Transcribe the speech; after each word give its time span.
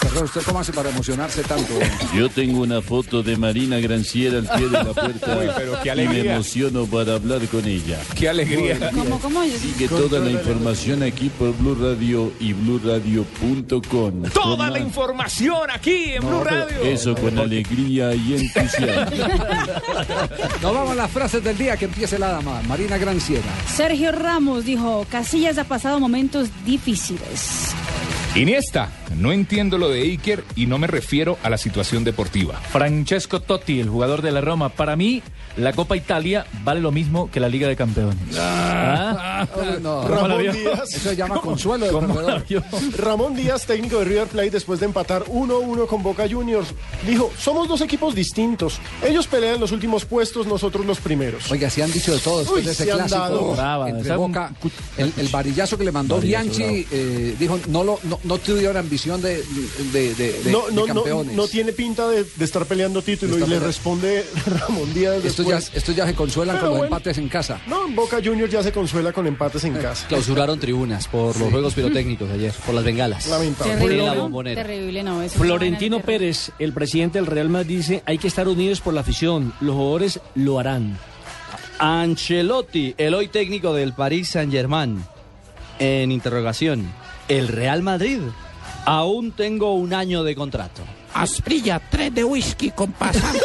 Perdón, 0.00 0.24
¿usted 0.24 0.42
cómo 0.42 0.60
hace 0.60 0.72
para 0.72 0.90
emocionarse 0.90 1.42
tanto? 1.42 1.72
Yo 2.14 2.28
tengo 2.28 2.60
una 2.62 2.80
foto 2.82 3.22
de 3.22 3.36
Marina 3.36 3.78
Granciera 3.78 4.38
al 4.38 4.46
pie 4.46 4.68
de 4.68 4.84
la 4.84 4.84
puerta 4.92 5.38
Uy, 5.38 5.46
pero 5.56 5.80
qué 5.82 5.90
y 5.90 6.08
me 6.08 6.20
emociono 6.20 6.86
para 6.86 7.14
hablar 7.14 7.40
con 7.48 7.66
ella. 7.66 7.98
Qué 8.14 8.28
alegría. 8.28 8.90
¿Cómo, 8.90 9.18
cómo? 9.18 9.42
Sigue 9.44 9.88
toda 9.88 10.20
la 10.20 10.30
información 10.30 11.02
aquí 11.02 11.30
por 11.30 11.56
Blue 11.56 11.74
Radio 11.74 12.32
y 12.40 12.52
BlueRadio.com. 12.52 14.22
Toda 14.22 14.30
Toma 14.32 14.70
la 14.70 14.78
información 14.78 15.70
aquí 15.70 16.12
en 16.14 16.22
Blue 16.26 16.44
Radio. 16.44 16.80
Eso 16.82 17.14
con 17.14 17.38
alegría 17.38 18.14
y 18.14 18.34
entusiasmo. 18.34 19.26
Nos 20.62 20.74
vamos 20.74 20.90
a 20.90 20.94
las 20.94 21.10
frases 21.10 21.42
del 21.42 21.56
día 21.56 21.76
que 21.76 21.86
empiece 21.86 22.18
la 22.18 22.28
dama, 22.28 22.60
Marina 22.68 22.98
Granciera. 22.98 23.44
Sergio 23.66 24.12
Ramos 24.12 24.64
dijo, 24.64 25.06
Casillas 25.10 25.58
ha 25.58 25.64
pasado 25.64 26.00
momentos 26.00 26.48
difíciles. 26.64 27.74
Iniesta, 28.36 28.90
no 29.16 29.30
entiendo 29.30 29.78
lo 29.78 29.88
de 29.88 30.00
Iker 30.00 30.42
y 30.56 30.66
no 30.66 30.76
me 30.76 30.88
refiero 30.88 31.38
a 31.44 31.50
la 31.50 31.56
situación 31.56 32.02
deportiva. 32.02 32.54
Francesco 32.72 33.40
Totti, 33.40 33.78
el 33.78 33.88
jugador 33.88 34.22
de 34.22 34.32
la 34.32 34.40
Roma. 34.40 34.70
Para 34.70 34.96
mí, 34.96 35.22
la 35.56 35.72
Copa 35.72 35.96
Italia 35.96 36.44
vale 36.64 36.80
lo 36.80 36.90
mismo 36.90 37.30
que 37.30 37.38
la 37.38 37.48
Liga 37.48 37.68
de 37.68 37.76
Campeones. 37.76 38.36
¿Ah? 38.36 39.46
No, 39.80 40.00
¿Cómo 40.00 40.08
la 40.08 40.36
Ramón? 40.36 40.52
Díaz, 40.52 40.94
eso 40.94 41.10
se 41.10 41.14
llama 41.14 41.40
consuelo 41.40 41.86
de. 41.86 42.62
Ramón 42.98 43.36
Díaz, 43.36 43.66
técnico 43.66 44.00
de 44.00 44.04
River 44.04 44.26
Plate, 44.26 44.50
después 44.50 44.80
de 44.80 44.86
empatar 44.86 45.24
1-1 45.26 45.86
con 45.86 46.02
Boca 46.02 46.26
Juniors, 46.28 46.74
dijo, 47.06 47.30
somos 47.38 47.68
dos 47.68 47.82
equipos 47.82 48.16
distintos. 48.16 48.80
Ellos 49.06 49.28
pelean 49.28 49.60
los 49.60 49.70
últimos 49.70 50.04
puestos, 50.06 50.48
nosotros 50.48 50.84
los 50.84 50.98
primeros. 50.98 51.48
Oiga, 51.52 51.70
se 51.70 51.84
han 51.84 51.92
dicho 51.92 52.12
de 52.12 52.18
todo 52.18 52.40
después 52.40 52.62
Uy, 52.62 52.66
de 52.66 52.72
ese 52.72 52.86
clásico 52.86 53.20
dado. 53.20 53.52
Brava, 53.52 53.90
entre. 53.90 54.12
El, 54.96 55.12
el 55.18 55.28
varillazo 55.28 55.78
que 55.78 55.84
le 55.84 55.92
mandó 55.92 56.20
Bianchi 56.20 56.86
eh, 56.90 57.36
dijo 57.38 57.58
no 57.68 57.84
lo 57.84 57.98
no, 58.02 58.18
no 58.24 58.38
tuvieron 58.38 58.76
ambición 58.76 59.20
de, 59.22 59.42
de, 59.92 60.14
de- 60.14 60.32
de- 60.32 60.50
no, 60.52 60.64
no, 60.70 60.86
no, 60.86 60.94
campeones. 60.94 61.34
no 61.36 61.46
tiene 61.48 61.72
pinta 61.72 62.08
de, 62.08 62.24
de 62.24 62.44
estar 62.44 62.66
peleando 62.66 63.02
título 63.02 63.38
y 63.38 63.46
le 63.48 63.60
responde 63.60 64.24
Ramón 64.46 64.92
Díaz 64.94 65.24
Estos 65.24 65.46
ya, 65.46 65.58
ya 65.94 66.06
se 66.06 66.14
consuelan 66.14 66.56
Pero 66.56 66.68
con 66.70 66.78
los 66.78 66.84
empates 66.86 67.18
en 67.18 67.28
casa. 67.28 67.60
No, 67.66 67.88
Boca 67.88 68.18
Juniors 68.24 68.50
ya 68.52 68.62
se 68.62 68.72
consuela 68.72 69.12
con 69.12 69.26
empates 69.26 69.64
en 69.64 69.74
casa. 69.74 70.06
Clausuraron 70.08 70.58
tribunas 70.58 71.06
por 71.08 71.38
los 71.38 71.50
juegos 71.50 71.74
pirotécnicos 71.76 72.30
ayer, 72.30 72.52
por 72.66 72.74
las 72.74 72.84
bengalas. 72.84 73.26
Lamentable. 73.28 73.74
Terrible, 73.74 74.02
la 74.06 74.14
¿no? 74.14 74.22
bombonera. 74.22 74.62
Terrible, 74.62 75.02
no. 75.02 75.22
eso 75.22 75.34
es 75.34 75.40
una 75.40 75.44
Florentino. 75.46 76.00
Pérez, 76.00 76.50
el 76.58 76.72
presidente 76.72 77.18
del 77.18 77.26
Real 77.26 77.48
Madrid, 77.48 77.76
dice 77.76 78.02
hay 78.06 78.18
que 78.18 78.28
estar 78.28 78.48
unidos 78.48 78.80
por 78.80 78.94
la 78.94 79.00
afición. 79.02 79.52
Los 79.60 79.74
jugadores 79.76 80.20
lo 80.34 80.58
harán. 80.58 80.98
Ancelotti, 81.78 82.94
el 82.98 83.14
hoy 83.14 83.28
técnico 83.28 83.74
del 83.74 83.92
Paris 83.92 84.30
Saint-Germain. 84.30 85.04
En 85.78 86.12
interrogación, 86.12 86.92
¿el 87.28 87.48
Real 87.48 87.82
Madrid? 87.82 88.20
Aún 88.84 89.32
tengo 89.32 89.74
un 89.74 89.92
año 89.92 90.22
de 90.22 90.34
contrato. 90.34 90.82
Asprilla, 91.14 91.80
tres 91.90 92.14
de 92.14 92.24
whisky 92.24 92.70
con 92.70 92.92
pasante. 92.92 93.38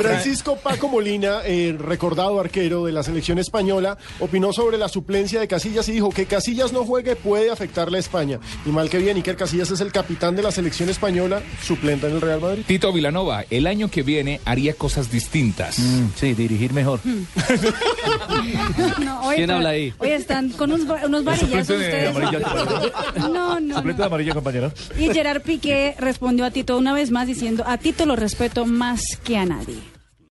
Francisco 0.00 0.56
Paco 0.56 0.88
Molina, 0.88 1.40
eh, 1.44 1.76
recordado 1.78 2.38
arquero 2.40 2.84
de 2.84 2.92
la 2.92 3.02
selección 3.02 3.38
española, 3.38 3.96
opinó 4.20 4.52
sobre 4.52 4.78
la 4.78 4.88
suplencia 4.88 5.40
de 5.40 5.48
Casillas 5.48 5.88
y 5.88 5.92
dijo 5.92 6.10
que 6.10 6.26
Casillas 6.26 6.72
no 6.72 6.84
juegue 6.84 7.16
puede 7.16 7.50
afectarle 7.50 7.98
a 7.98 8.00
España. 8.00 8.38
Y 8.66 8.70
mal 8.70 8.90
que 8.90 8.98
bien, 8.98 9.16
Iker 9.16 9.36
Casillas 9.36 9.70
es 9.70 9.80
el 9.80 9.92
capitán 9.92 10.36
de 10.36 10.42
la 10.42 10.50
selección 10.50 10.88
española, 10.88 11.40
suplente 11.62 12.06
en 12.08 12.14
el 12.14 12.20
Real 12.20 12.40
Madrid. 12.40 12.62
Tito 12.66 12.92
Vilanova, 12.92 13.44
el 13.48 13.66
año 13.66 13.90
que 13.90 14.02
viene 14.02 14.40
haría 14.44 14.74
cosas 14.74 15.10
distintas. 15.10 15.78
Mm, 15.78 16.06
sí, 16.16 16.34
dirigir 16.34 16.72
mejor. 16.72 17.00
No, 19.00 19.20
oye, 19.22 19.36
¿Quién 19.36 19.46
pero- 19.48 19.56
habla 19.58 19.68
ahí? 19.70 19.92
Oye, 19.98 20.14
están 20.14 20.50
con 20.50 20.72
unos, 20.72 21.02
unos 21.04 21.24
varillazos 21.24 21.76
ustedes. 21.76 22.14
No, 23.18 23.58
no, 23.60 23.82
no. 23.82 24.04
amarilla, 24.04 24.34
compañero. 24.34 24.72
Y 24.98 25.10
Gerard 25.28 25.42
Piqué 25.42 25.94
respondió 25.98 26.46
a 26.46 26.50
Tito 26.50 26.78
una 26.78 26.94
vez 26.94 27.10
más 27.10 27.26
diciendo, 27.26 27.62
a 27.66 27.76
Tito 27.76 28.06
lo 28.06 28.16
respeto 28.16 28.64
más 28.64 29.02
que 29.22 29.36
a 29.36 29.44
nadie. 29.44 29.97